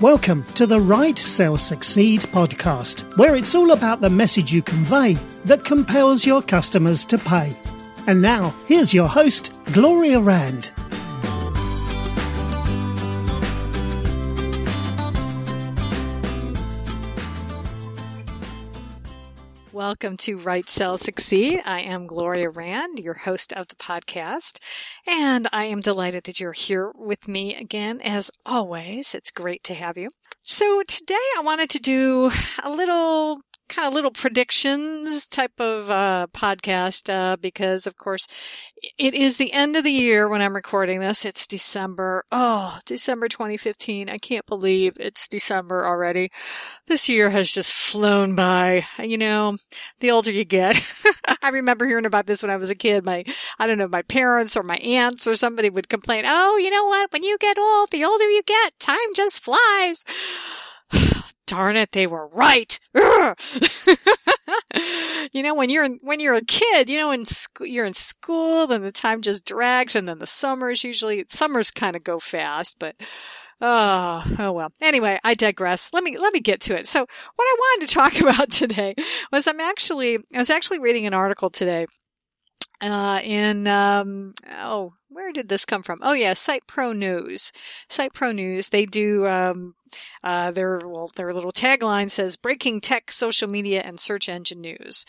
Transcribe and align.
Welcome 0.00 0.44
to 0.54 0.66
the 0.66 0.80
Write 0.80 1.18
Sell 1.18 1.58
Succeed 1.58 2.20
podcast, 2.20 3.18
where 3.18 3.36
it's 3.36 3.54
all 3.54 3.72
about 3.72 4.00
the 4.00 4.08
message 4.08 4.50
you 4.50 4.62
convey 4.62 5.12
that 5.44 5.62
compels 5.62 6.24
your 6.24 6.40
customers 6.40 7.04
to 7.04 7.18
pay. 7.18 7.54
And 8.06 8.22
now, 8.22 8.54
here's 8.66 8.94
your 8.94 9.06
host, 9.06 9.52
Gloria 9.74 10.18
Rand. 10.18 10.70
Welcome 19.72 20.16
to 20.18 20.36
Write 20.36 20.68
Sell 20.68 20.98
Succeed. 20.98 21.62
I 21.64 21.80
am 21.82 22.08
Gloria 22.08 22.50
Rand, 22.50 22.98
your 22.98 23.14
host 23.14 23.52
of 23.52 23.68
the 23.68 23.76
podcast, 23.76 24.58
and 25.08 25.46
I 25.52 25.66
am 25.66 25.78
delighted 25.78 26.24
that 26.24 26.40
you're 26.40 26.50
here 26.50 26.90
with 26.96 27.28
me 27.28 27.54
again. 27.54 28.00
As 28.00 28.32
always, 28.44 29.14
it's 29.14 29.30
great 29.30 29.62
to 29.64 29.74
have 29.74 29.96
you. 29.96 30.08
So 30.42 30.82
today 30.82 31.14
I 31.38 31.42
wanted 31.42 31.70
to 31.70 31.78
do 31.78 32.32
a 32.64 32.68
little 32.70 33.42
kind 33.68 33.86
of 33.86 33.94
little 33.94 34.10
predictions 34.10 35.28
type 35.28 35.60
of 35.60 35.88
uh, 35.88 36.26
podcast 36.32 37.08
uh, 37.08 37.36
because, 37.36 37.86
of 37.86 37.96
course, 37.96 38.26
it 38.98 39.14
is 39.14 39.36
the 39.36 39.52
end 39.52 39.76
of 39.76 39.84
the 39.84 39.90
year 39.90 40.28
when 40.28 40.40
I'm 40.40 40.54
recording 40.54 41.00
this. 41.00 41.24
It's 41.24 41.46
December. 41.46 42.24
Oh, 42.32 42.78
December 42.84 43.28
2015. 43.28 44.08
I 44.08 44.18
can't 44.18 44.46
believe 44.46 44.96
it's 44.98 45.28
December 45.28 45.86
already. 45.86 46.30
This 46.86 47.08
year 47.08 47.30
has 47.30 47.52
just 47.52 47.72
flown 47.72 48.34
by. 48.34 48.86
You 48.98 49.18
know, 49.18 49.56
the 50.00 50.10
older 50.10 50.30
you 50.30 50.44
get. 50.44 50.82
I 51.42 51.50
remember 51.50 51.86
hearing 51.86 52.06
about 52.06 52.26
this 52.26 52.42
when 52.42 52.50
I 52.50 52.56
was 52.56 52.70
a 52.70 52.74
kid. 52.74 53.04
My, 53.04 53.24
I 53.58 53.66
don't 53.66 53.78
know, 53.78 53.88
my 53.88 54.02
parents 54.02 54.56
or 54.56 54.62
my 54.62 54.76
aunts 54.76 55.26
or 55.26 55.34
somebody 55.34 55.70
would 55.70 55.88
complain, 55.88 56.24
Oh, 56.26 56.56
you 56.56 56.70
know 56.70 56.86
what? 56.86 57.12
When 57.12 57.22
you 57.22 57.38
get 57.38 57.58
old, 57.58 57.90
the 57.90 58.04
older 58.04 58.28
you 58.28 58.42
get, 58.42 58.78
time 58.78 58.98
just 59.14 59.42
flies 59.42 60.04
darn 61.50 61.76
it, 61.76 61.90
they 61.90 62.06
were 62.06 62.28
right. 62.28 62.78
you 62.94 63.02
know, 65.42 65.52
when 65.52 65.68
you're 65.68 65.84
in, 65.84 65.98
when 66.02 66.20
you're 66.20 66.34
a 66.34 66.44
kid, 66.44 66.88
you 66.88 66.96
know, 66.96 67.10
in 67.10 67.24
sc- 67.24 67.62
you're 67.62 67.84
in 67.84 67.92
school, 67.92 68.68
then 68.68 68.82
the 68.82 68.92
time 68.92 69.20
just 69.20 69.44
drags, 69.44 69.96
and 69.96 70.06
then 70.06 70.20
the 70.20 70.28
summers 70.28 70.84
usually 70.84 71.24
summers 71.28 71.72
kind 71.72 71.96
of 71.96 72.04
go 72.04 72.20
fast, 72.20 72.76
but 72.78 72.94
oh, 73.60 74.22
oh 74.38 74.52
well. 74.52 74.68
Anyway, 74.80 75.18
I 75.24 75.34
digress. 75.34 75.90
Let 75.92 76.04
me 76.04 76.16
let 76.18 76.32
me 76.32 76.38
get 76.38 76.60
to 76.62 76.78
it. 76.78 76.86
So, 76.86 77.00
what 77.00 77.44
I 77.44 77.56
wanted 77.58 77.88
to 77.88 77.94
talk 77.94 78.20
about 78.20 78.52
today 78.52 78.94
was 79.32 79.48
I'm 79.48 79.60
actually 79.60 80.18
I 80.32 80.38
was 80.38 80.50
actually 80.50 80.78
reading 80.78 81.06
an 81.06 81.14
article 81.14 81.50
today 81.50 81.86
uh, 82.80 83.20
in 83.22 83.66
um, 83.68 84.34
oh 84.50 84.94
where 85.10 85.32
did 85.32 85.48
this 85.48 85.64
come 85.64 85.82
from? 85.82 85.98
Oh 86.02 86.12
yeah, 86.12 86.34
Site 86.34 86.66
Pro 86.66 86.92
News. 86.92 87.52
Site 87.88 88.14
Pro 88.14 88.32
News. 88.32 88.68
They 88.68 88.86
do 88.86 89.26
um, 89.26 89.74
uh, 90.22 90.50
their 90.52 90.78
well, 90.84 91.10
their 91.16 91.32
little 91.32 91.52
tagline 91.52 92.10
says 92.10 92.36
"Breaking 92.36 92.80
Tech, 92.80 93.10
Social 93.10 93.48
Media, 93.48 93.82
and 93.82 93.98
Search 93.98 94.28
Engine 94.28 94.60
News," 94.60 95.04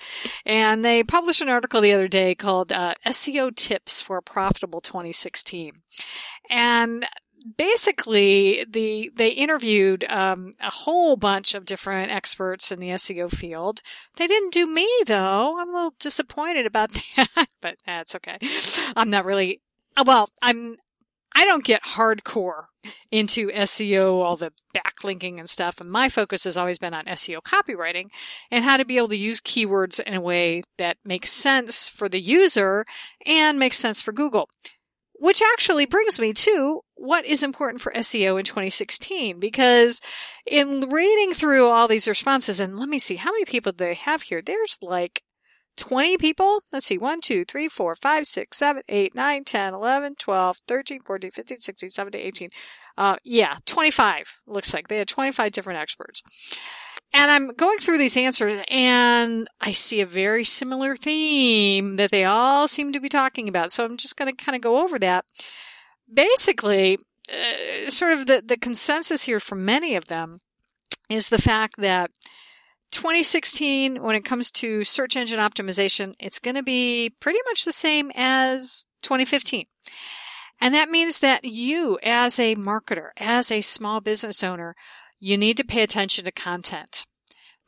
and 0.46 0.84
they 0.84 1.04
published 1.04 1.42
an 1.42 1.50
article 1.50 1.82
the 1.82 1.94
other 1.94 2.08
day 2.08 2.36
called 2.36 2.72
uh, 2.72 2.96
"SEO 3.06 3.56
Tips 3.56 4.02
for 4.02 4.18
a 4.18 4.24
Profitable 4.24 4.82
2016." 4.82 5.82
And 6.50 7.06
basically 7.58 8.66
the 8.70 9.12
they 9.16 9.30
interviewed 9.30 10.06
um, 10.10 10.54
a 10.62 10.72
whole 10.72 11.16
bunch 11.16 11.54
of 11.54 11.66
different 11.66 12.12
experts 12.12 12.72
in 12.72 12.80
the 12.80 12.90
SEO 12.90 13.30
field. 13.30 13.82
They 14.18 14.28
didn't 14.28 14.54
do 14.54 14.68
me 14.68 14.88
though. 15.06 15.56
I'm 15.58 15.70
a 15.70 15.74
little 15.74 15.96
disappointed 16.00 16.66
about 16.66 16.92
that, 17.16 17.48
but 17.62 17.78
that's 17.86 18.16
okay. 18.16 18.38
I'm 18.96 19.10
not 19.10 19.26
really 19.26 19.62
well. 20.06 20.30
I'm 20.42 20.78
I 21.36 21.46
don't 21.46 21.64
get 21.64 21.84
hardcore 21.84 22.66
into 23.10 23.50
SEO, 23.52 24.22
all 24.22 24.36
the 24.36 24.52
backlinking 24.76 25.40
and 25.40 25.50
stuff. 25.50 25.80
And 25.80 25.90
my 25.90 26.10
focus 26.10 26.44
has 26.44 26.58
always 26.58 26.80
been 26.80 26.94
on 26.94 27.06
SEO 27.06 27.42
copywriting 27.42 28.10
and 28.50 28.66
how 28.66 28.78
to 28.78 28.86
be 28.86 28.98
able 28.98 29.08
to 29.10 29.18
use 29.18 29.40
keywords 29.40 30.00
in 30.00 30.14
a 30.14 30.22
way 30.22 30.64
that 30.78 30.98
makes 31.06 31.32
sense 31.32 31.88
for 31.88 32.10
the 32.10 32.20
user 32.20 32.86
and 33.26 33.58
makes 33.58 33.78
sense 33.78 34.02
for 34.02 34.12
Google. 34.12 34.50
Which 35.22 35.40
actually 35.54 35.86
brings 35.86 36.20
me 36.20 36.34
to 36.34 36.82
what 36.96 37.26
is 37.26 37.44
important 37.44 37.80
for 37.80 37.92
SEO 37.94 38.40
in 38.40 38.44
2016 38.44 39.40
because 39.40 40.02
in 40.48 40.90
reading 40.90 41.36
through 41.36 41.68
all 41.68 41.88
these 41.88 42.08
responses 42.08 42.60
and 42.60 42.76
let 42.76 42.90
me 42.90 42.98
see 42.98 43.18
how 43.18 43.32
many 43.32 43.46
people 43.46 43.72
do 43.72 43.86
they 43.86 43.94
have 43.94 44.24
here? 44.24 44.42
There's 44.42 44.80
like 44.82 45.22
20 45.78 46.18
people? 46.18 46.62
Let's 46.74 46.88
see 46.88 46.98
1 46.98 47.22
2 47.22 47.46
3 47.46 47.68
4 47.68 47.96
5 47.96 48.26
6 48.26 48.58
7 48.58 48.82
8 48.90 49.14
9 49.14 49.44
10 49.44 49.74
11 49.76 50.16
12 50.16 50.58
13 50.68 51.02
14 51.02 51.32
15 51.32 51.60
16 51.60 51.90
17 51.90 52.22
18 52.22 52.50
uh, 52.98 53.16
yeah 53.24 53.58
25 53.68 54.40
looks 54.48 54.74
like. 54.74 54.88
They 54.88 54.98
had 54.98 55.08
25 55.08 55.52
different 55.52 55.78
experts 55.78 56.24
and 57.14 57.30
I'm 57.30 57.54
going 57.54 57.78
through 57.80 57.98
these 57.98 58.18
answers 58.18 58.62
and 58.70 59.48
I 59.60 59.72
see 59.72 60.00
a 60.02 60.06
very 60.06 60.44
similar 60.44 60.96
theme 60.96 61.98
that 61.98 62.12
they 62.12 62.24
all 62.24 62.68
seem 62.68 62.94
to 62.94 63.00
be 63.00 63.10
talking 63.10 63.50
about. 63.50 63.72
So 63.72 63.84
I'm 63.84 63.98
just 63.98 64.18
going 64.18 64.34
to 64.34 64.46
kind 64.46 64.56
of 64.56 64.62
go 64.62 64.84
over 64.84 64.98
that. 65.00 65.26
Basically, 66.12 66.98
uh, 67.30 67.90
sort 67.90 68.14
of 68.14 68.28
the, 68.28 68.42
the 68.46 68.58
consensus 68.58 69.24
here 69.24 69.40
from 69.40 69.66
many 69.66 69.96
of 69.96 70.08
them 70.08 70.42
is 71.10 71.30
the 71.30 71.42
fact 71.42 71.76
that 71.78 72.12
2016, 72.92 74.02
when 74.02 74.16
it 74.16 74.26
comes 74.26 74.52
to 74.52 74.84
search 74.84 75.16
engine 75.16 75.40
optimization, 75.40 76.14
it's 76.20 76.40
going 76.40 76.56
to 76.56 76.64
be 76.64 77.14
pretty 77.20 77.40
much 77.48 77.66
the 77.66 77.72
same 77.72 78.12
as 78.16 78.86
2015. 79.02 79.66
And 80.60 80.76
that 80.76 80.90
means 80.90 81.20
that 81.20 81.46
you, 81.46 81.98
as 82.04 82.40
a 82.40 82.56
marketer, 82.56 83.10
as 83.18 83.50
a 83.50 83.62
small 83.62 84.00
business 84.00 84.44
owner, 84.44 84.76
you 85.22 85.38
need 85.38 85.56
to 85.56 85.64
pay 85.64 85.84
attention 85.84 86.26
to 86.26 86.32
content 86.32 87.06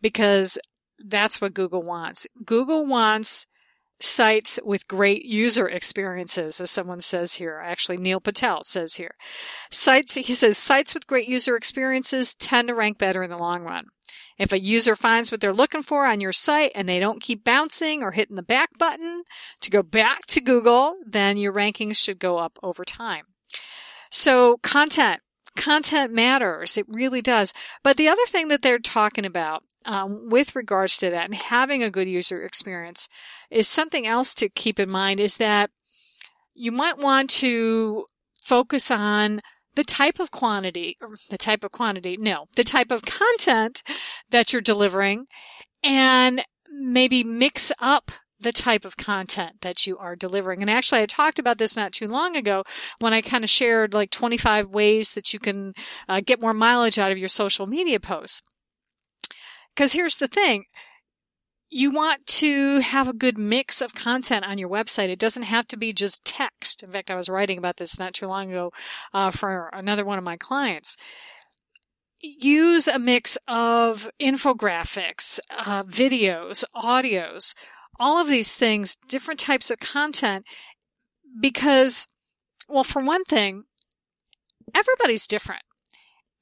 because 0.02 0.58
that's 1.00 1.40
what 1.40 1.54
Google 1.54 1.84
wants. 1.84 2.28
Google 2.44 2.86
wants 2.86 3.48
sites 4.00 4.60
with 4.66 4.88
great 4.88 5.24
user 5.24 5.70
experiences, 5.70 6.60
as 6.60 6.72
someone 6.72 7.00
says 7.00 7.36
here. 7.36 7.62
Actually, 7.64 7.98
Neil 7.98 8.20
Patel 8.20 8.64
says 8.64 8.96
here. 8.96 9.16
Sites, 9.72 10.16
he 10.16 10.34
says, 10.34 10.58
sites 10.58 10.94
with 10.94 11.08
great 11.08 11.30
user 11.30 11.56
experiences 11.56 12.36
tend 12.36 12.68
to 12.68 12.76
rank 12.76 12.98
better 12.98 13.24
in 13.24 13.30
the 13.30 13.38
long 13.38 13.62
run. 13.62 13.86
If 14.40 14.52
a 14.52 14.60
user 14.60 14.96
finds 14.96 15.32
what 15.32 15.40
they're 15.40 15.54
looking 15.54 15.84
for 15.84 16.08
on 16.08 16.20
your 16.20 16.34
site 16.34 16.72
and 16.74 16.90
they 16.90 17.00
don't 17.00 17.22
keep 17.22 17.44
bouncing 17.44 18.02
or 18.02 18.12
hitting 18.12 18.36
the 18.36 18.42
back 18.42 18.78
button 18.80 19.24
to 19.62 19.70
go 19.70 19.84
back 19.84 20.26
to 20.28 20.42
Google, 20.42 20.96
then 21.06 21.38
your 21.38 21.54
rankings 21.54 21.98
should 21.98 22.18
go 22.18 22.40
up 22.40 22.58
over 22.64 22.84
time. 22.84 23.26
So 24.10 24.58
content 24.58 25.22
content 25.56 26.12
matters. 26.12 26.78
It 26.78 26.86
really 26.88 27.22
does. 27.22 27.54
But 27.84 27.98
the 27.98 28.08
other 28.08 28.26
thing 28.28 28.48
that 28.50 28.62
they're 28.62 28.80
talking 28.80 29.26
about 29.26 29.64
um, 29.86 30.30
with 30.30 30.56
regards 30.56 30.98
to 30.98 31.10
that 31.10 31.26
and 31.26 31.36
having 31.36 31.84
a 31.84 31.92
good 31.92 32.08
user 32.08 32.44
experience 32.44 33.10
is 33.52 33.68
something 33.68 34.08
else 34.08 34.34
to 34.36 34.50
keep 34.50 34.80
in 34.80 34.92
mind 34.92 35.20
is 35.20 35.38
that 35.38 35.70
you 36.54 36.72
might 36.72 36.98
want 36.98 37.30
to 37.30 38.06
focus 38.42 38.92
on 38.92 39.42
the 39.76 39.84
type 39.84 40.20
of 40.20 40.32
quantity, 40.32 40.98
the 41.30 41.38
type 41.38 41.64
of 41.64 41.72
quantity, 41.72 42.16
no, 42.18 42.46
the 42.56 42.64
type 42.64 42.92
of 42.92 43.02
content 43.02 43.82
that 44.30 44.54
you're 44.54 44.62
delivering 44.62 45.26
and 45.82 46.46
maybe 46.70 47.24
mix 47.24 47.72
up 47.80 48.12
the 48.44 48.52
type 48.52 48.86
of 48.86 48.98
content 48.98 49.62
that 49.62 49.88
you 49.88 49.98
are 49.98 50.16
delivering. 50.16 50.62
And 50.62 50.70
actually, 50.70 51.02
I 51.02 51.06
talked 51.06 51.40
about 51.40 51.58
this 51.58 51.76
not 51.76 51.92
too 51.92 52.08
long 52.08 52.36
ago 52.36 52.64
when 53.00 53.14
I 53.14 53.22
kind 53.22 53.44
of 53.44 53.50
shared 53.50 53.94
like 53.94 54.12
25 54.12 54.68
ways 54.68 55.14
that 55.14 55.34
you 55.34 55.40
can 55.40 55.74
uh, 56.08 56.22
get 56.24 56.42
more 56.42 56.54
mileage 56.54 57.00
out 57.00 57.12
of 57.12 57.18
your 57.18 57.30
social 57.30 57.66
media 57.66 58.00
posts. 58.00 58.42
Because 59.76 59.94
here's 59.94 60.18
the 60.18 60.28
thing. 60.28 60.66
You 61.70 61.90
want 61.90 62.28
to 62.28 62.82
have 62.82 63.08
a 63.08 63.14
good 63.14 63.38
mix 63.38 63.82
of 63.82 63.96
content 63.96 64.46
on 64.46 64.60
your 64.60 64.70
website. 64.70 65.10
It 65.10 65.18
doesn't 65.18 65.44
have 65.44 65.68
to 65.70 65.78
be 65.78 65.92
just 65.92 66.24
text. 66.24 66.84
In 66.84 66.92
fact, 66.92 67.10
I 67.10 67.16
was 67.16 67.30
writing 67.30 67.58
about 67.58 67.78
this 67.78 67.98
not 67.98 68.14
too 68.14 68.28
long 68.28 68.52
ago 68.52 68.72
uh, 69.12 69.32
for 69.32 69.72
another 69.74 70.06
one 70.06 70.20
of 70.20 70.24
my 70.24 70.38
clients 70.38 70.98
use 72.24 72.88
a 72.88 72.98
mix 72.98 73.38
of 73.48 74.10
infographics, 74.20 75.40
uh, 75.50 75.84
videos, 75.84 76.64
audios, 76.76 77.54
all 78.04 78.20
of 78.20 78.28
these 78.28 78.54
things, 78.56 78.98
different 79.08 79.40
types 79.40 79.72
of 79.72 79.80
content, 79.80 80.46
because, 81.40 82.06
well, 82.68 82.84
for 82.84 83.02
one 83.02 83.24
thing, 83.24 83.64
everybody's 84.76 85.26
different. 85.26 85.64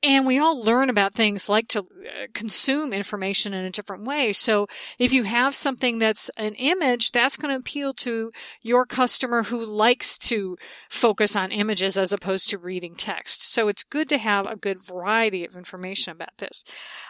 And 0.03 0.25
we 0.25 0.39
all 0.39 0.59
learn 0.59 0.89
about 0.89 1.13
things 1.13 1.47
like 1.47 1.67
to 1.69 1.79
uh, 1.81 2.27
consume 2.33 2.91
information 2.91 3.53
in 3.53 3.65
a 3.65 3.69
different 3.69 4.03
way. 4.03 4.33
So 4.33 4.67
if 4.97 5.13
you 5.13 5.23
have 5.23 5.53
something 5.53 5.99
that's 5.99 6.29
an 6.37 6.55
image, 6.55 7.11
that's 7.11 7.37
going 7.37 7.53
to 7.53 7.59
appeal 7.59 7.93
to 7.95 8.31
your 8.61 8.85
customer 8.87 9.43
who 9.43 9.63
likes 9.63 10.17
to 10.19 10.57
focus 10.89 11.35
on 11.35 11.51
images 11.51 11.97
as 11.97 12.11
opposed 12.11 12.49
to 12.49 12.57
reading 12.57 12.95
text. 12.95 13.43
So 13.43 13.67
it's 13.67 13.83
good 13.83 14.09
to 14.09 14.17
have 14.17 14.47
a 14.47 14.55
good 14.55 14.83
variety 14.83 15.45
of 15.45 15.55
information 15.55 16.11
about 16.11 16.37
this. 16.39 16.63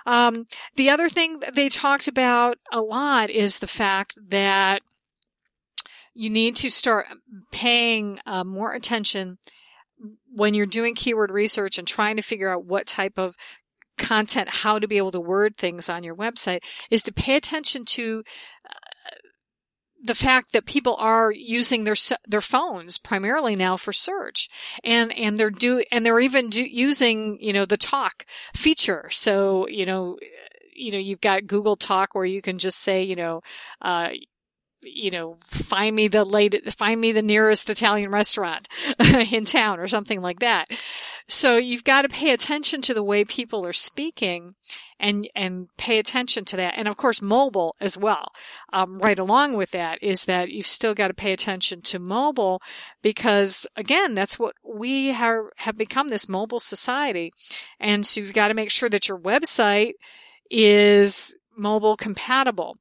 Um, 0.06 0.48
the 0.76 0.90
other 0.90 1.08
thing 1.08 1.42
they 1.54 1.70
talked 1.70 2.10
about 2.10 2.58
a 2.74 2.82
lot 2.82 3.30
is 3.30 3.60
the 3.60 3.68
fact 3.68 4.18
that 4.30 4.82
you 6.14 6.30
need 6.30 6.58
to 6.58 6.70
start 6.70 7.08
paying 7.52 8.20
uh, 8.26 8.44
more 8.44 8.74
attention 8.74 9.38
when 10.34 10.54
you're 10.54 10.66
doing 10.66 10.96
keyword 10.96 11.32
research 11.32 11.78
and 11.78 11.88
trying 11.88 12.16
to 12.16 12.22
figure 12.22 12.50
out 12.50 12.66
what 12.66 12.88
type 12.88 13.18
of 13.18 13.36
content, 13.98 14.50
how 14.50 14.80
to 14.80 14.88
be 14.88 14.98
able 14.98 15.12
to 15.12 15.20
word 15.20 15.56
things 15.56 15.90
on 15.90 16.04
your 16.04 16.16
website 16.16 16.64
is 16.90 17.04
to 17.04 17.14
pay 17.14 17.36
attention 17.36 17.86
to 17.86 18.24
uh, 18.66 19.16
the 20.04 20.16
fact 20.16 20.52
that 20.52 20.66
people 20.66 20.96
are 20.98 21.32
using 21.32 21.84
their 21.84 21.96
their 22.28 22.42
phones 22.42 22.98
primarily 22.98 23.56
now 23.56 23.78
for 23.78 23.94
search, 23.94 24.50
and 24.84 25.16
and 25.18 25.38
they're 25.38 25.52
do 25.52 25.84
and 25.92 26.06
they're 26.06 26.20
even 26.20 26.50
do, 26.50 26.64
using 26.64 27.38
you 27.40 27.54
know 27.54 27.66
the 27.66 27.78
talk 27.78 28.26
feature. 28.56 29.08
So 29.12 29.68
you 29.68 29.86
know 29.86 30.18
you 30.74 30.92
know 30.92 30.98
you've 30.98 31.22
got 31.22 31.46
Google 31.46 31.76
Talk 31.76 32.16
where 32.16 32.26
you 32.26 32.42
can 32.42 32.58
just 32.58 32.80
say 32.80 33.04
you 33.04 33.16
know 33.16 33.42
uh, 33.82 34.10
you 34.84 35.12
know, 35.12 35.38
find 35.46 35.96
me 35.96 36.08
the 36.08 36.24
latest, 36.26 36.78
find 36.78 37.00
me 37.00 37.12
the 37.12 37.22
nearest 37.22 37.70
Italian 37.70 38.12
restaurant 38.12 38.68
in 39.32 39.46
town 39.46 39.80
or 39.80 39.88
something 39.88 40.22
like 40.22 40.40
that. 40.40 40.70
So 41.28 41.58
you've 41.58 41.84
got 41.84 42.02
to 42.02 42.10
pay 42.10 42.32
attention 42.32 42.82
to 42.82 42.94
the 42.94 43.04
way 43.04 43.24
people 43.24 43.66
are 43.66 43.74
speaking 43.74 44.56
and, 45.00 45.28
and 45.36 45.68
pay 45.78 45.98
attention 45.98 46.46
to 46.46 46.58
that. 46.58 46.78
And 46.78 46.88
of 46.88 46.98
course, 46.98 47.22
mobile 47.22 47.76
as 47.80 47.98
well. 47.98 48.26
Um, 48.74 48.98
right 49.00 49.18
along 49.18 49.56
with 49.56 49.72
that 49.72 49.98
is 50.02 50.26
that 50.26 50.50
you've 50.50 50.68
still 50.68 50.94
got 50.94 51.08
to 51.08 51.14
pay 51.14 51.32
attention 51.32 51.82
to 51.84 52.00
mobile 52.00 52.62
because 53.02 53.68
again, 53.76 54.14
that's 54.14 54.38
what 54.38 54.56
we 54.64 55.08
have, 55.08 55.46
have 55.58 55.78
become 55.78 56.10
this 56.10 56.30
mobile 56.30 56.60
society. 56.60 57.32
And 57.80 58.06
so 58.06 58.20
you've 58.20 58.34
got 58.34 58.50
to 58.50 58.54
make 58.54 58.72
sure 58.72 58.90
that 58.90 59.08
your 59.08 59.18
website 59.18 59.94
is 60.50 61.36
mobile 61.58 61.96
compatible. 61.98 62.78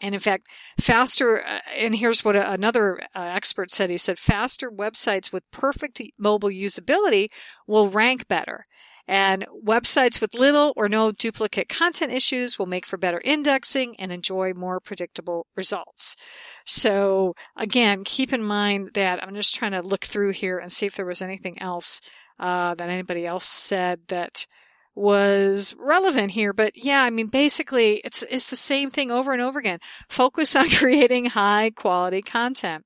And 0.00 0.14
in 0.14 0.20
fact, 0.20 0.46
faster, 0.80 1.44
uh, 1.44 1.60
and 1.76 1.94
here's 1.94 2.24
what 2.24 2.36
another 2.36 3.00
uh, 3.14 3.32
expert 3.34 3.70
said. 3.70 3.90
He 3.90 3.96
said 3.96 4.18
faster 4.18 4.70
websites 4.70 5.32
with 5.32 5.50
perfect 5.50 6.00
mobile 6.18 6.48
usability 6.48 7.28
will 7.66 7.88
rank 7.88 8.26
better. 8.28 8.62
And 9.06 9.44
websites 9.66 10.20
with 10.20 10.34
little 10.34 10.72
or 10.76 10.88
no 10.88 11.10
duplicate 11.10 11.68
content 11.68 12.12
issues 12.12 12.58
will 12.58 12.66
make 12.66 12.86
for 12.86 12.96
better 12.96 13.20
indexing 13.24 13.96
and 13.98 14.12
enjoy 14.12 14.52
more 14.54 14.78
predictable 14.78 15.46
results. 15.56 16.16
So 16.64 17.34
again, 17.56 18.04
keep 18.04 18.32
in 18.32 18.44
mind 18.44 18.90
that 18.94 19.20
I'm 19.20 19.34
just 19.34 19.56
trying 19.56 19.72
to 19.72 19.82
look 19.82 20.04
through 20.04 20.30
here 20.30 20.58
and 20.58 20.70
see 20.70 20.86
if 20.86 20.94
there 20.94 21.06
was 21.06 21.22
anything 21.22 21.60
else 21.60 22.00
uh, 22.38 22.74
that 22.76 22.88
anybody 22.88 23.26
else 23.26 23.46
said 23.46 24.02
that 24.08 24.46
was 24.94 25.74
relevant 25.78 26.32
here. 26.32 26.52
But 26.52 26.72
yeah, 26.82 27.02
I 27.04 27.10
mean, 27.10 27.28
basically 27.28 27.96
it's, 28.04 28.22
it's 28.24 28.50
the 28.50 28.56
same 28.56 28.90
thing 28.90 29.10
over 29.10 29.32
and 29.32 29.42
over 29.42 29.58
again. 29.58 29.78
Focus 30.08 30.56
on 30.56 30.68
creating 30.76 31.26
high 31.26 31.70
quality 31.70 32.22
content. 32.22 32.84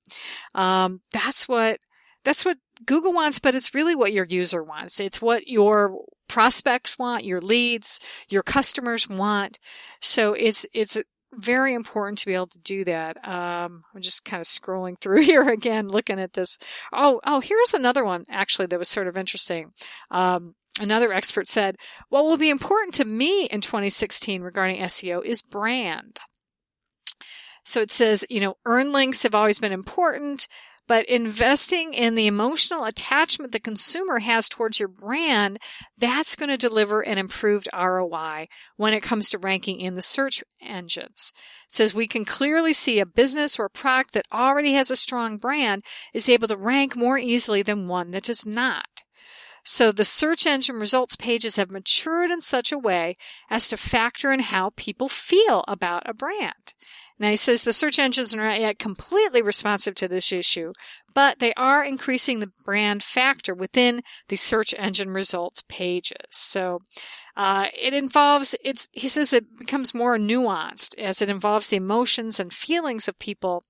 Um, 0.54 1.00
that's 1.12 1.48
what, 1.48 1.78
that's 2.24 2.44
what 2.44 2.58
Google 2.86 3.12
wants, 3.12 3.38
but 3.38 3.54
it's 3.54 3.74
really 3.74 3.94
what 3.94 4.12
your 4.12 4.26
user 4.28 4.62
wants. 4.62 5.00
It's 5.00 5.20
what 5.20 5.46
your 5.46 5.98
prospects 6.28 6.98
want, 6.98 7.24
your 7.24 7.40
leads, 7.40 8.00
your 8.28 8.42
customers 8.42 9.08
want. 9.08 9.58
So 10.00 10.32
it's, 10.34 10.66
it's 10.72 11.00
very 11.36 11.74
important 11.74 12.18
to 12.18 12.26
be 12.26 12.34
able 12.34 12.46
to 12.46 12.58
do 12.60 12.84
that. 12.84 13.16
Um, 13.26 13.84
I'm 13.94 14.00
just 14.00 14.24
kind 14.24 14.40
of 14.40 14.46
scrolling 14.46 14.98
through 15.00 15.22
here 15.22 15.48
again, 15.48 15.88
looking 15.88 16.20
at 16.20 16.34
this. 16.34 16.58
Oh, 16.92 17.20
oh, 17.26 17.40
here's 17.40 17.74
another 17.74 18.04
one 18.04 18.24
actually 18.30 18.66
that 18.66 18.78
was 18.78 18.88
sort 18.88 19.08
of 19.08 19.16
interesting. 19.16 19.72
Um, 20.10 20.54
Another 20.80 21.12
expert 21.12 21.46
said, 21.46 21.76
what 22.08 22.24
will 22.24 22.36
be 22.36 22.50
important 22.50 22.94
to 22.94 23.04
me 23.04 23.46
in 23.46 23.60
2016 23.60 24.42
regarding 24.42 24.80
SEO 24.80 25.24
is 25.24 25.40
brand. 25.40 26.18
So 27.64 27.80
it 27.80 27.90
says, 27.90 28.26
you 28.28 28.40
know, 28.40 28.56
earn 28.66 28.92
links 28.92 29.22
have 29.22 29.34
always 29.34 29.60
been 29.60 29.72
important, 29.72 30.48
but 30.86 31.06
investing 31.06 31.94
in 31.94 32.14
the 32.14 32.26
emotional 32.26 32.84
attachment 32.84 33.52
the 33.52 33.60
consumer 33.60 34.18
has 34.18 34.48
towards 34.48 34.78
your 34.78 34.88
brand, 34.88 35.58
that's 35.96 36.36
going 36.36 36.50
to 36.50 36.58
deliver 36.58 37.00
an 37.00 37.18
improved 37.18 37.68
ROI 37.72 38.48
when 38.76 38.92
it 38.92 39.02
comes 39.02 39.30
to 39.30 39.38
ranking 39.38 39.80
in 39.80 39.94
the 39.94 40.02
search 40.02 40.42
engines. 40.60 41.32
It 41.66 41.72
says 41.72 41.94
we 41.94 42.06
can 42.06 42.24
clearly 42.24 42.72
see 42.72 42.98
a 42.98 43.06
business 43.06 43.58
or 43.58 43.66
a 43.66 43.70
product 43.70 44.12
that 44.12 44.26
already 44.32 44.72
has 44.72 44.90
a 44.90 44.96
strong 44.96 45.38
brand 45.38 45.84
is 46.12 46.28
able 46.28 46.48
to 46.48 46.56
rank 46.56 46.96
more 46.96 47.16
easily 47.16 47.62
than 47.62 47.88
one 47.88 48.10
that 48.10 48.24
does 48.24 48.44
not. 48.44 49.04
So 49.64 49.92
the 49.92 50.04
search 50.04 50.46
engine 50.46 50.78
results 50.78 51.16
pages 51.16 51.56
have 51.56 51.70
matured 51.70 52.30
in 52.30 52.42
such 52.42 52.70
a 52.70 52.78
way 52.78 53.16
as 53.50 53.68
to 53.70 53.76
factor 53.76 54.30
in 54.30 54.40
how 54.40 54.72
people 54.76 55.08
feel 55.08 55.64
about 55.66 56.02
a 56.06 56.12
brand. 56.12 56.74
Now 57.18 57.30
he 57.30 57.36
says 57.36 57.62
the 57.62 57.72
search 57.72 57.98
engines 57.98 58.34
are 58.34 58.38
not 58.38 58.60
yet 58.60 58.78
completely 58.78 59.40
responsive 59.40 59.94
to 59.96 60.08
this 60.08 60.32
issue, 60.32 60.72
but 61.14 61.38
they 61.38 61.54
are 61.54 61.84
increasing 61.84 62.40
the 62.40 62.52
brand 62.64 63.02
factor 63.02 63.54
within 63.54 64.02
the 64.28 64.36
search 64.36 64.74
engine 64.76 65.10
results 65.10 65.62
pages. 65.68 66.16
So 66.30 66.80
uh, 67.36 67.66
it 67.80 67.94
involves 67.94 68.54
it's 68.62 68.88
he 68.92 69.08
says 69.08 69.32
it 69.32 69.58
becomes 69.58 69.94
more 69.94 70.18
nuanced 70.18 70.98
as 70.98 71.22
it 71.22 71.28
involves 71.28 71.68
the 71.68 71.76
emotions 71.76 72.38
and 72.38 72.52
feelings 72.52 73.08
of 73.08 73.18
people 73.18 73.62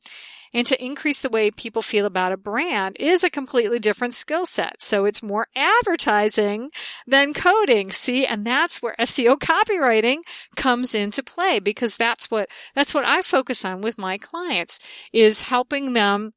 and 0.54 0.66
to 0.68 0.82
increase 0.82 1.20
the 1.20 1.28
way 1.28 1.50
people 1.50 1.82
feel 1.82 2.06
about 2.06 2.32
a 2.32 2.36
brand 2.36 2.96
is 3.00 3.24
a 3.24 3.30
completely 3.30 3.78
different 3.78 4.14
skill 4.14 4.46
set. 4.46 4.80
So 4.80 5.04
it's 5.04 5.22
more 5.22 5.48
advertising 5.56 6.70
than 7.06 7.34
coding. 7.34 7.90
See, 7.90 8.24
and 8.24 8.46
that's 8.46 8.80
where 8.80 8.94
SEO 9.00 9.36
copywriting 9.36 10.18
comes 10.56 10.94
into 10.94 11.22
play 11.22 11.58
because 11.58 11.96
that's 11.96 12.30
what, 12.30 12.48
that's 12.74 12.94
what 12.94 13.04
I 13.04 13.22
focus 13.22 13.64
on 13.64 13.80
with 13.80 13.98
my 13.98 14.16
clients 14.16 14.78
is 15.12 15.42
helping 15.42 15.92
them 15.92 16.32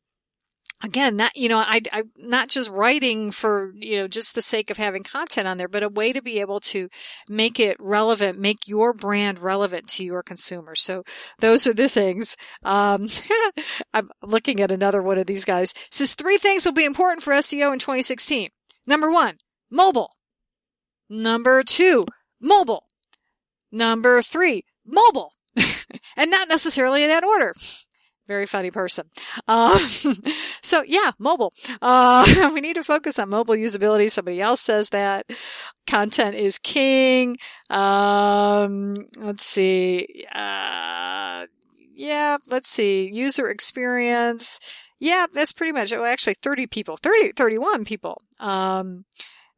again, 0.84 1.16
not, 1.16 1.36
you 1.36 1.50
know, 1.50 1.60
I, 1.60 1.82
I, 1.92 2.04
not 2.18 2.50
just 2.50 2.70
writing 2.70 3.32
for, 3.32 3.74
you 3.76 3.98
know, 3.98 4.08
just 4.08 4.36
the 4.36 4.42
sake 4.42 4.70
of 4.70 4.78
having 4.78 5.04
content 5.04 5.48
on 5.48 5.58
there, 5.58 5.68
but 5.68 5.84
a 5.84 5.90
way 5.90 6.14
to 6.14 6.22
be 6.22 6.40
able 6.40 6.60
to 6.62 6.90
make 7.30 7.60
it 7.60 7.78
relevant, 7.80 8.40
make 8.40 8.68
your 8.68 8.94
brand 8.94 9.40
relevant 9.40 9.88
to 9.90 10.04
your 10.04 10.24
consumers. 10.24 10.82
So 10.82 11.04
those 11.40 11.66
are 11.66 11.74
the 11.74 11.90
things. 11.90 12.38
Um, 12.64 13.08
I'm 13.94 14.10
looking 14.22 14.60
at 14.60 14.72
another 14.72 15.02
one 15.02 15.18
of 15.18 15.28
these 15.28 15.46
guys. 15.46 15.72
It 15.72 15.94
says 15.94 16.14
three 16.14 16.38
things 16.38 16.66
will 16.66 16.74
be 16.74 16.86
important 16.86 17.24
for 17.24 17.34
SEO 17.34 17.74
in 17.74 17.80
2016. 17.80 18.50
Number 18.86 19.12
one, 19.12 19.38
mobile. 19.72 20.12
Number 21.10 21.64
two, 21.64 22.06
mobile. 22.40 22.84
Number 23.72 24.22
three, 24.22 24.64
mobile. 24.86 25.32
and 26.16 26.30
not 26.30 26.48
necessarily 26.48 27.04
in 27.04 27.10
that 27.10 27.24
order 27.24 27.54
very 28.28 28.46
funny 28.46 28.72
person. 28.72 29.10
Um, 29.48 29.80
so 30.62 30.84
yeah, 30.86 31.12
mobile. 31.20 31.54
Uh, 31.82 32.52
we 32.54 32.62
need 32.62 32.76
to 32.76 32.84
focus 32.84 33.18
on 33.20 33.30
mobile 33.30 33.56
usability. 33.56 34.10
Somebody 34.12 34.42
else 34.42 34.62
says 34.62 34.90
that 34.90 35.26
content 35.86 36.36
is 36.36 36.60
king. 36.60 37.38
Um, 37.70 39.08
let's 39.18 39.46
see. 39.46 40.26
Uh, 40.34 41.46
yeah, 41.96 42.38
let's 42.48 42.70
see. 42.70 43.10
User 43.12 43.50
experience. 43.50 44.60
Yeah, 45.00 45.28
that's 45.32 45.52
pretty 45.52 45.74
much. 45.74 45.94
Oh, 45.94 46.04
actually, 46.04 46.36
30 46.42 46.68
people, 46.68 46.98
30, 46.98 47.34
31 47.34 47.86
people. 47.86 48.18
Um, 48.40 49.06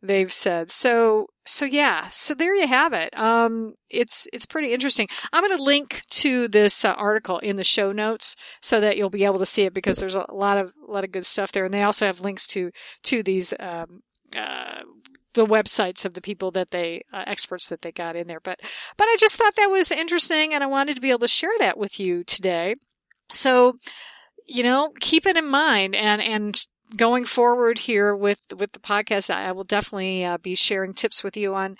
they've 0.01 0.31
said. 0.31 0.71
So, 0.71 1.27
so 1.45 1.65
yeah, 1.65 2.09
so 2.09 2.33
there 2.33 2.55
you 2.55 2.67
have 2.67 2.93
it. 2.93 3.17
Um, 3.17 3.73
it's, 3.89 4.27
it's 4.31 4.45
pretty 4.45 4.73
interesting. 4.73 5.07
I'm 5.33 5.43
going 5.43 5.55
to 5.55 5.63
link 5.63 6.03
to 6.11 6.47
this 6.47 6.85
uh, 6.85 6.93
article 6.93 7.39
in 7.39 7.57
the 7.57 7.63
show 7.63 7.91
notes 7.91 8.35
so 8.61 8.79
that 8.79 8.97
you'll 8.97 9.09
be 9.09 9.25
able 9.25 9.39
to 9.39 9.45
see 9.45 9.63
it 9.63 9.73
because 9.73 9.97
there's 9.97 10.15
a 10.15 10.25
lot 10.31 10.57
of, 10.57 10.73
a 10.87 10.91
lot 10.91 11.03
of 11.03 11.11
good 11.11 11.25
stuff 11.25 11.51
there. 11.51 11.65
And 11.65 11.73
they 11.73 11.83
also 11.83 12.05
have 12.05 12.21
links 12.21 12.47
to, 12.47 12.71
to 13.03 13.23
these, 13.23 13.53
um, 13.59 14.03
uh, 14.37 14.81
the 15.33 15.45
websites 15.45 16.05
of 16.05 16.13
the 16.13 16.21
people 16.21 16.51
that 16.51 16.71
they 16.71 17.03
uh, 17.13 17.23
experts 17.27 17.69
that 17.69 17.81
they 17.81 17.91
got 17.91 18.15
in 18.15 18.27
there 18.27 18.39
but 18.39 18.59
but 18.97 19.05
i 19.05 19.15
just 19.19 19.35
thought 19.35 19.55
that 19.55 19.69
was 19.69 19.91
interesting 19.91 20.53
and 20.53 20.63
i 20.63 20.67
wanted 20.67 20.95
to 20.95 21.01
be 21.01 21.11
able 21.11 21.19
to 21.19 21.27
share 21.27 21.51
that 21.59 21.77
with 21.77 21.99
you 21.99 22.23
today 22.23 22.73
so 23.31 23.77
you 24.47 24.63
know 24.63 24.91
keep 24.99 25.25
it 25.25 25.37
in 25.37 25.45
mind 25.47 25.95
and 25.95 26.21
and 26.21 26.65
going 26.95 27.25
forward 27.25 27.79
here 27.79 28.15
with 28.15 28.41
with 28.57 28.71
the 28.71 28.79
podcast, 28.79 29.29
I 29.29 29.51
will 29.51 29.63
definitely 29.63 30.25
uh, 30.25 30.37
be 30.37 30.55
sharing 30.55 30.93
tips 30.93 31.23
with 31.23 31.37
you 31.37 31.55
on 31.55 31.77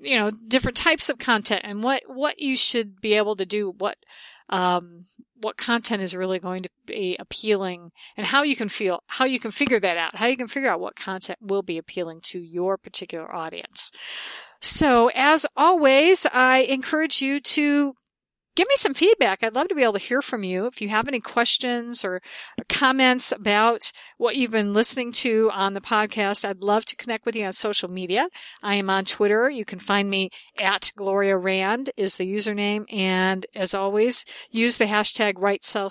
you 0.00 0.16
know 0.16 0.30
different 0.30 0.76
types 0.76 1.08
of 1.08 1.18
content 1.18 1.62
and 1.64 1.82
what 1.82 2.02
what 2.06 2.38
you 2.38 2.56
should 2.56 3.00
be 3.00 3.14
able 3.14 3.36
to 3.36 3.46
do 3.46 3.74
what 3.78 3.98
um, 4.50 5.04
what 5.40 5.56
content 5.56 6.02
is 6.02 6.14
really 6.14 6.38
going 6.38 6.62
to 6.62 6.70
be 6.86 7.16
appealing 7.18 7.92
and 8.16 8.26
how 8.26 8.42
you 8.42 8.56
can 8.56 8.68
feel 8.68 9.02
how 9.06 9.24
you 9.24 9.38
can 9.38 9.50
figure 9.50 9.80
that 9.80 9.98
out 9.98 10.16
how 10.16 10.26
you 10.26 10.36
can 10.36 10.48
figure 10.48 10.70
out 10.70 10.80
what 10.80 10.96
content 10.96 11.38
will 11.42 11.62
be 11.62 11.78
appealing 11.78 12.20
to 12.22 12.38
your 12.38 12.76
particular 12.76 13.34
audience. 13.34 13.92
So 14.60 15.10
as 15.14 15.46
always 15.56 16.26
i 16.32 16.58
encourage 16.60 17.20
you 17.20 17.40
to 17.40 17.94
give 18.58 18.66
me 18.66 18.74
some 18.74 18.92
feedback. 18.92 19.44
I'd 19.44 19.54
love 19.54 19.68
to 19.68 19.74
be 19.76 19.84
able 19.84 19.92
to 19.92 20.00
hear 20.00 20.20
from 20.20 20.42
you. 20.42 20.66
If 20.66 20.82
you 20.82 20.88
have 20.88 21.06
any 21.06 21.20
questions 21.20 22.04
or 22.04 22.20
comments 22.68 23.30
about 23.30 23.92
what 24.16 24.34
you've 24.34 24.50
been 24.50 24.72
listening 24.72 25.12
to 25.12 25.48
on 25.54 25.74
the 25.74 25.80
podcast, 25.80 26.44
I'd 26.44 26.60
love 26.60 26.84
to 26.86 26.96
connect 26.96 27.24
with 27.24 27.36
you 27.36 27.44
on 27.44 27.52
social 27.52 27.88
media. 27.88 28.26
I 28.60 28.74
am 28.74 28.90
on 28.90 29.04
Twitter. 29.04 29.48
You 29.48 29.64
can 29.64 29.78
find 29.78 30.10
me 30.10 30.30
at 30.58 30.90
Gloria 30.96 31.36
Rand 31.36 31.90
is 31.96 32.16
the 32.16 32.26
username. 32.26 32.92
And 32.92 33.46
as 33.54 33.74
always, 33.74 34.24
use 34.50 34.78
the 34.78 34.86
hashtag 34.86 35.34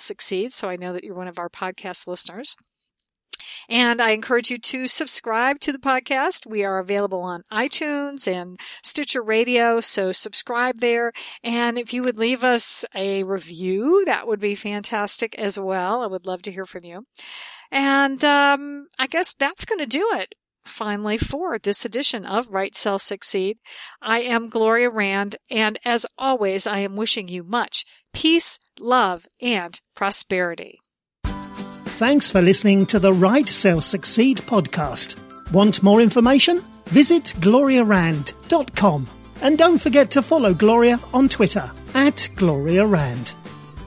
Succeed 0.02 0.52
so 0.52 0.68
I 0.68 0.76
know 0.76 0.92
that 0.92 1.06
you're 1.06 1.16
one 1.16 1.30
of 1.30 1.40
our 1.40 1.50
podcast 1.50 2.06
listeners. 2.06 2.58
And 3.70 4.02
I 4.02 4.12
encourage 4.12 4.50
you 4.50 4.58
to 4.58 4.88
subscribe 4.88 5.60
to 5.60 5.72
the 5.72 5.78
podcast. 5.78 6.46
We 6.46 6.64
are 6.64 6.80
available 6.80 7.22
on 7.22 7.44
iTunes 7.52 8.28
and 8.28 8.58
Stitcher 8.84 9.24
Radio, 9.24 9.82
so 9.82 10.12
subscribe 10.12 10.80
there. 10.80 11.12
And 11.44 11.78
if 11.78 11.94
you 11.94 12.04
would 12.04 12.18
leave 12.18 12.44
us 12.44 12.86
a 12.96 13.24
review, 13.24 14.04
that 14.06 14.28
would 14.28 14.40
be 14.40 14.56
fantastic 14.56 15.38
as 15.38 15.60
well. 15.60 16.02
I 16.02 16.08
would 16.08 16.26
love 16.26 16.42
to 16.44 16.52
hear 16.52 16.66
from 16.66 16.86
you. 16.86 17.06
And 17.72 18.24
um, 18.24 18.88
I 18.98 19.08
guess 19.08 19.34
that's 19.38 19.66
going 19.66 19.80
to 19.80 19.86
do 19.86 20.10
it 20.14 20.36
finally 20.68 21.18
for 21.18 21.58
this 21.58 21.86
edition 21.86 22.26
of 22.26 22.50
Write 22.50 22.76
Sell 22.76 23.00
Succeed. 23.00 23.58
I 24.02 24.20
am 24.20 24.50
Gloria 24.50 24.90
Rand, 24.90 25.38
and 25.50 25.80
as 25.86 26.06
always, 26.18 26.68
I 26.68 26.80
am 26.80 26.96
wishing 26.96 27.28
you 27.28 27.44
much 27.44 27.86
peace, 28.14 28.60
love, 28.80 29.28
and 29.42 29.80
prosperity. 29.96 30.80
Thanks 31.98 32.30
for 32.30 32.44
listening 32.44 32.86
to 32.88 33.00
the 33.00 33.12
Write 33.12 33.50
Sell 33.50 33.82
Succeed 33.82 34.38
podcast. 34.38 35.18
Want 35.52 35.82
more 35.82 36.00
information? 36.00 36.60
Visit 36.86 37.34
gloriarand.com. 37.40 39.08
And 39.42 39.58
don't 39.58 39.80
forget 39.80 40.12
to 40.12 40.22
follow 40.22 40.54
Gloria 40.54 41.00
on 41.12 41.28
Twitter 41.28 41.72
at 41.96 42.30
Gloria 42.36 42.86
Rand. 42.86 43.34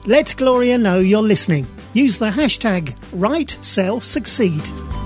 Let 0.05 0.35
Gloria 0.35 0.77
know 0.77 0.99
you're 0.99 1.21
listening. 1.21 1.65
Use 1.93 2.19
the 2.19 2.29
hashtag 2.31 2.97
WriteSellSucceed. 3.11 5.00